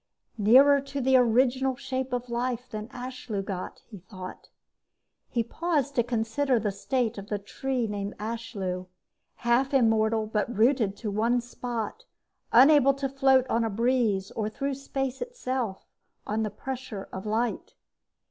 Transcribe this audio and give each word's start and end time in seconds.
Nearer 0.39 0.81
to 0.81 0.99
the 0.99 1.15
original 1.15 1.75
shape 1.75 2.11
of 2.11 2.25
the 2.25 2.33
Life 2.33 2.67
than 2.71 2.87
Ashlew 2.87 3.43
got, 3.43 3.83
he 3.87 3.99
thought. 3.99 4.49
He 5.29 5.43
paused 5.43 5.93
to 5.93 6.01
consider 6.01 6.57
the 6.57 6.71
state 6.71 7.19
of 7.19 7.27
the 7.29 7.37
tree 7.37 7.85
named 7.85 8.15
Ashlew, 8.17 8.87
half 9.35 9.75
immortal 9.75 10.25
but 10.25 10.57
rooted 10.57 10.97
to 10.97 11.11
one 11.11 11.39
spot, 11.39 12.05
unable 12.51 12.95
to 12.95 13.07
float 13.09 13.45
on 13.47 13.63
a 13.63 13.69
breeze 13.69 14.31
or 14.31 14.49
through 14.49 14.73
space 14.73 15.21
itself 15.21 15.85
on 16.25 16.41
the 16.41 16.49
pressure 16.49 17.07
of 17.13 17.27
light. 17.27 17.75